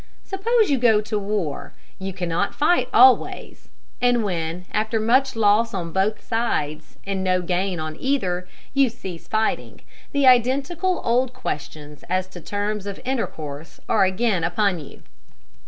[0.25, 3.69] Suppose you go to war, you cannot fight always;
[4.01, 9.27] and when, after much loss on both sides and no gain on either, you cease
[9.27, 15.03] fighting, the identical old questions as to terms of intercourse are again upon you....